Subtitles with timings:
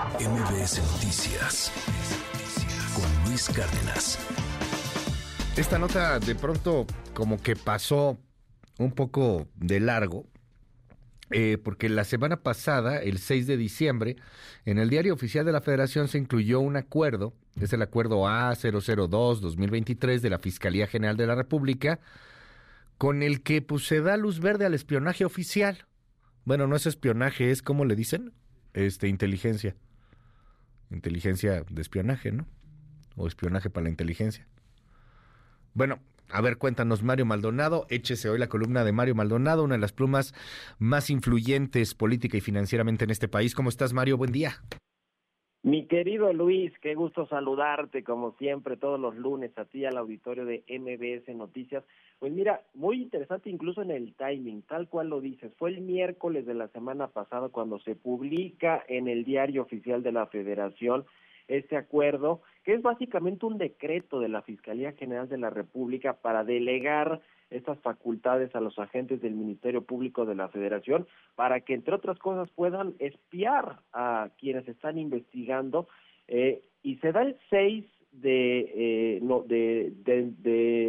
[0.00, 1.70] MBS Noticias
[2.94, 4.18] con Luis Cárdenas.
[5.58, 8.18] Esta nota de pronto como que pasó
[8.78, 10.24] un poco de largo,
[11.30, 14.16] eh, porque la semana pasada, el 6 de diciembre,
[14.64, 20.20] en el diario oficial de la Federación se incluyó un acuerdo, es el acuerdo A002-2023
[20.20, 22.00] de la Fiscalía General de la República,
[22.96, 25.84] con el que pues, se da luz verde al espionaje oficial.
[26.46, 28.32] Bueno, no es espionaje, es como le dicen,
[28.72, 29.76] este, inteligencia.
[30.90, 32.46] Inteligencia de espionaje, ¿no?
[33.16, 34.46] O espionaje para la inteligencia.
[35.74, 37.86] Bueno, a ver, cuéntanos, Mario Maldonado.
[37.90, 40.34] Échese hoy la columna de Mario Maldonado, una de las plumas
[40.78, 43.54] más influyentes política y financieramente en este país.
[43.54, 44.16] ¿Cómo estás, Mario?
[44.16, 44.60] Buen día.
[45.62, 50.46] Mi querido Luis, qué gusto saludarte como siempre todos los lunes a ti al auditorio
[50.46, 51.84] de MBS Noticias.
[52.18, 55.52] Pues mira, muy interesante incluso en el timing, tal cual lo dices.
[55.58, 60.12] Fue el miércoles de la semana pasada cuando se publica en el diario oficial de
[60.12, 61.04] la Federación
[61.50, 66.44] este acuerdo, que es básicamente un decreto de la Fiscalía General de la República para
[66.44, 67.20] delegar
[67.50, 72.18] estas facultades a los agentes del Ministerio Público de la Federación para que, entre otras
[72.18, 75.88] cosas, puedan espiar a quienes están investigando.
[76.28, 80.86] Eh, y se da el 6 de, eh, no, de, de, de,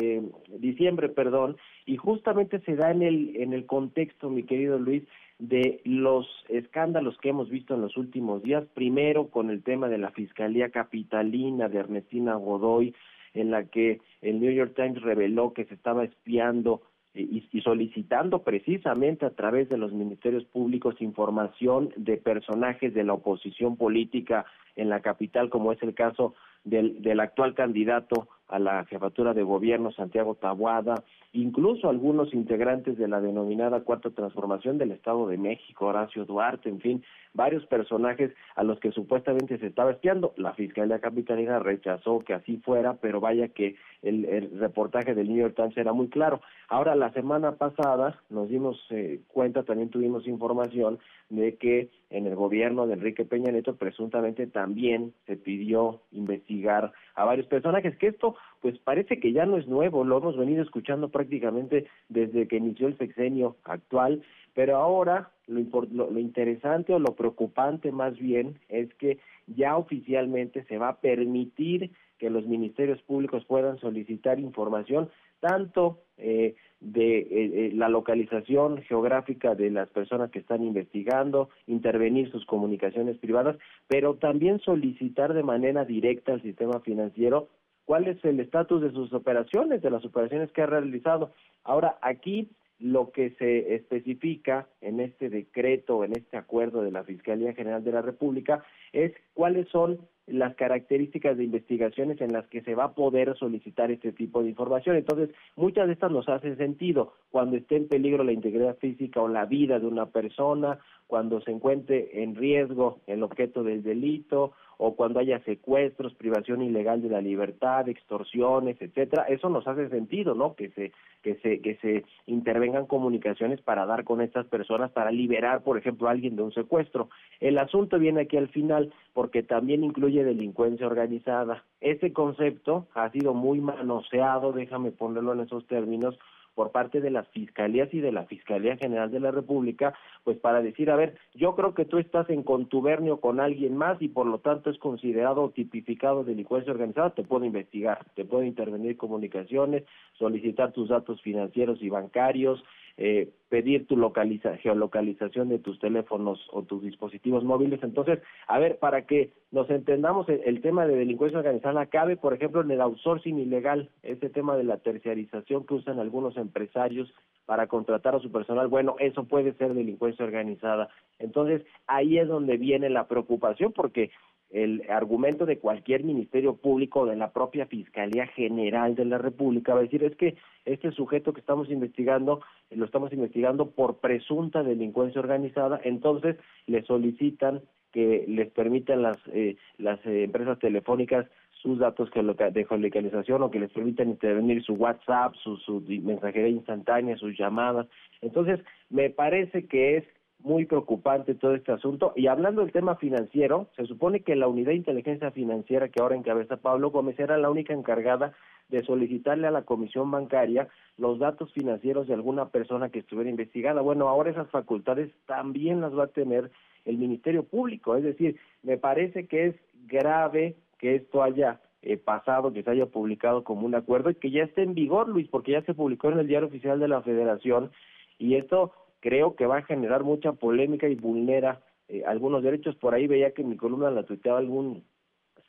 [0.82, 5.04] diciembre, perdón, y justamente se da en el, en el contexto, mi querido Luis,
[5.38, 10.00] de los escándalos que hemos visto en los últimos días, primero con el tema de
[10.00, 12.96] la Fiscalía Capitalina de Ernestina Godoy,
[13.36, 16.82] en la que el New York Times reveló que se estaba espiando
[17.14, 23.78] y, solicitando precisamente a través de los ministerios públicos información de personajes de la oposición
[23.78, 29.34] política en la capital, como es el caso del, del actual candidato a la jefatura
[29.34, 35.38] de gobierno, Santiago Tabuada, incluso algunos integrantes de la denominada Cuarta Transformación del Estado de
[35.38, 40.34] México, Horacio Duarte, en fin, varios personajes a los que supuestamente se estaba espiando.
[40.36, 45.56] La Fiscalía Capitalina rechazó que así fuera, pero vaya que el, reportaje del New York
[45.56, 46.42] Times era muy claro.
[46.68, 52.36] Ahora, la semana pasada nos dimos eh, cuenta, también tuvimos información de que en el
[52.36, 58.36] gobierno de Enrique Peña Nieto presuntamente también se pidió investigar a varios personajes, que esto
[58.62, 62.88] pues parece que ya no es nuevo, lo hemos venido escuchando prácticamente desde que inició
[62.88, 64.22] el sexenio actual,
[64.54, 70.78] pero ahora lo, lo, interesante o lo preocupante más bien es que ya oficialmente se
[70.78, 75.10] va a permitir que los ministerios públicos puedan solicitar información
[75.40, 82.32] tanto eh, de eh, eh, la localización geográfica de las personas que están investigando, intervenir
[82.32, 87.50] sus comunicaciones privadas, pero también solicitar de manera directa al sistema financiero
[87.92, 91.34] cuál es el estatus de sus operaciones, de las operaciones que ha realizado.
[91.66, 97.54] Ahora, aquí lo que se especifica en este decreto, en este acuerdo de la Fiscalía
[97.54, 98.64] General de la República,
[98.94, 103.92] es cuáles son las características de investigaciones en las que se va a poder solicitar
[103.92, 104.96] este tipo de información.
[104.96, 109.28] Entonces, muchas de estas nos hacen sentido cuando esté en peligro la integridad física o
[109.28, 114.54] la vida de una persona, cuando se encuentre en riesgo el objeto del delito
[114.84, 120.34] o cuando haya secuestros, privación ilegal de la libertad, extorsiones, etcétera, eso nos hace sentido,
[120.34, 120.56] ¿no?
[120.56, 125.62] Que se que se que se intervengan comunicaciones para dar con estas personas para liberar,
[125.62, 127.10] por ejemplo, a alguien de un secuestro.
[127.40, 131.64] El asunto viene aquí al final porque también incluye delincuencia organizada.
[131.80, 136.18] Ese concepto ha sido muy manoseado, déjame ponerlo en esos términos,
[136.56, 140.62] por parte de las fiscalías y de la Fiscalía General de la República, pues para
[140.62, 144.26] decir, a ver, yo creo que tú estás en contubernio con alguien más y por
[144.26, 149.84] lo tanto es considerado tipificado delincuencia organizada, te puedo investigar, te puedo intervenir comunicaciones,
[150.18, 152.64] solicitar tus datos financieros y bancarios,
[152.98, 157.84] eh, pedir tu localiza geolocalización de tus teléfonos o tus dispositivos móviles.
[157.84, 162.62] Entonces, a ver, para que nos entendamos, el, tema de delincuencia organizada cabe, por ejemplo,
[162.62, 167.14] en el outsourcing ilegal, ese tema de la terciarización que usan algunos empresarios
[167.46, 170.88] para contratar a su personal, bueno, eso puede ser delincuencia organizada.
[171.20, 174.12] Entonces, ahí es donde viene la preocupación, porque
[174.52, 179.80] el argumento de cualquier ministerio público de la propia Fiscalía General de la República va
[179.80, 180.36] a decir es que
[180.66, 187.62] este sujeto que estamos investigando lo estamos investigando por presunta delincuencia organizada, entonces le solicitan
[187.92, 191.26] que les permitan las eh, las eh, empresas telefónicas
[191.62, 197.18] sus datos de geolocalización o que les permitan intervenir su WhatsApp, su, su mensajería instantánea,
[197.18, 197.86] sus llamadas.
[198.22, 198.60] Entonces,
[198.90, 200.04] me parece que es
[200.44, 202.14] muy preocupante todo este asunto.
[202.16, 206.16] Y hablando del tema financiero, se supone que la unidad de inteligencia financiera que ahora
[206.16, 208.34] encabeza Pablo Gómez era la única encargada
[208.70, 210.68] de solicitarle a la comisión bancaria
[210.98, 213.82] los datos financieros de alguna persona que estuviera investigada.
[213.82, 216.52] Bueno, ahora esas facultades también las va a tener
[216.86, 217.96] el Ministerio Público.
[217.96, 219.56] Es decir, me parece que es
[219.88, 224.32] grave que esto haya eh, pasado, que se haya publicado como un acuerdo y que
[224.32, 227.02] ya esté en vigor, Luis, porque ya se publicó en el Diario Oficial de la
[227.02, 227.72] Federación
[228.18, 228.72] y esto
[229.02, 232.76] creo que va a generar mucha polémica y vulnera eh, algunos derechos.
[232.78, 234.84] Por ahí veía que en mi columna la tuiteaba algún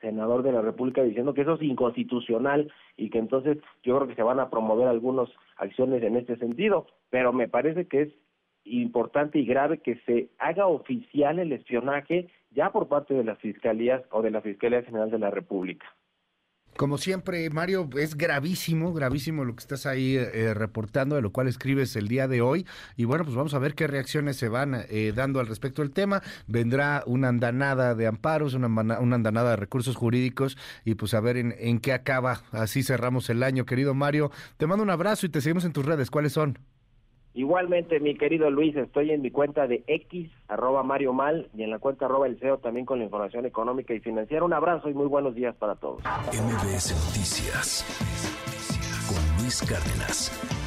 [0.00, 4.16] senador de la República diciendo que eso es inconstitucional y que entonces yo creo que
[4.16, 8.08] se van a promover algunas acciones en este sentido, pero me parece que es
[8.64, 14.02] importante y grave que se haga oficial el espionaje ya por parte de las fiscalías
[14.10, 15.86] o de la Fiscalía General de la República.
[16.76, 21.46] Como siempre, Mario, es gravísimo, gravísimo lo que estás ahí eh, reportando, de lo cual
[21.46, 22.66] escribes el día de hoy.
[22.96, 25.90] Y bueno, pues vamos a ver qué reacciones se van eh, dando al respecto del
[25.90, 26.22] tema.
[26.46, 31.54] Vendrá una andanada de amparos, una, andanada de recursos jurídicos y pues a ver en,
[31.58, 32.42] en qué acaba.
[32.52, 34.30] Así cerramos el año, querido Mario.
[34.56, 36.10] Te mando un abrazo y te seguimos en tus redes.
[36.10, 36.58] ¿Cuáles son?
[37.34, 41.70] Igualmente, mi querido Luis, estoy en mi cuenta de X, arroba Mario Mal, y en
[41.70, 44.44] la cuenta arroba El CEO también con la información económica y financiera.
[44.44, 46.02] Un abrazo y muy buenos días para todos.
[46.02, 47.86] MBS Noticias
[49.08, 50.61] con Luis Cárdenas.